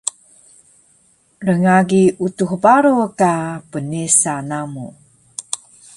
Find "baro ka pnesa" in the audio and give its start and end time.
2.63-4.33